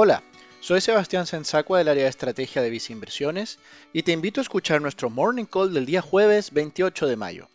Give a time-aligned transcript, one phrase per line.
[0.00, 0.22] Hola,
[0.60, 3.58] soy Sebastián Sensacua del área de estrategia de Visa Inversiones
[3.92, 7.48] y te invito a escuchar nuestro Morning Call del día jueves 28 de mayo.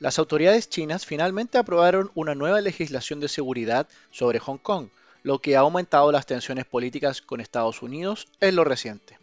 [0.00, 4.90] Las autoridades chinas finalmente aprobaron una nueva legislación de seguridad sobre Hong Kong,
[5.22, 9.18] lo que ha aumentado las tensiones políticas con Estados Unidos en lo reciente.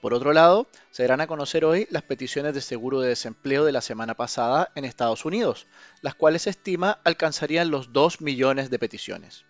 [0.00, 3.72] Por otro lado, se darán a conocer hoy las peticiones de seguro de desempleo de
[3.72, 5.66] la semana pasada en Estados Unidos,
[6.00, 9.44] las cuales se estima alcanzarían los 2 millones de peticiones.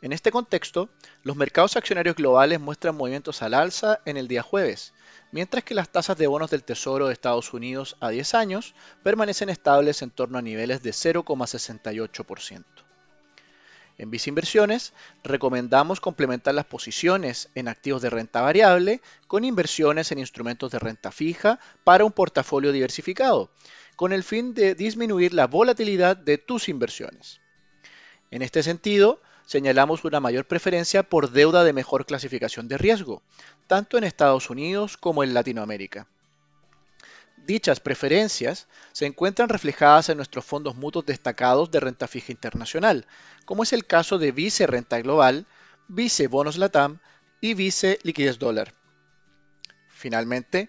[0.00, 0.88] En este contexto,
[1.24, 4.92] los mercados accionarios globales muestran movimientos al alza en el día jueves,
[5.32, 9.48] mientras que las tasas de bonos del Tesoro de Estados Unidos a 10 años permanecen
[9.48, 12.64] estables en torno a niveles de 0,68%.
[13.98, 14.92] En Visa Inversiones
[15.24, 21.10] recomendamos complementar las posiciones en activos de renta variable con inversiones en instrumentos de renta
[21.10, 23.50] fija para un portafolio diversificado,
[23.96, 27.40] con el fin de disminuir la volatilidad de tus inversiones.
[28.30, 33.22] En este sentido, señalamos una mayor preferencia por deuda de mejor clasificación de riesgo,
[33.66, 36.06] tanto en Estados Unidos como en Latinoamérica.
[37.46, 43.06] Dichas preferencias se encuentran reflejadas en nuestros fondos mutuos destacados de renta fija internacional,
[43.46, 45.46] como es el caso de Vice Renta Global,
[45.88, 46.98] Vice Bonos Latam
[47.40, 48.74] y Vice Liquidez Dólar.
[49.88, 50.68] Finalmente,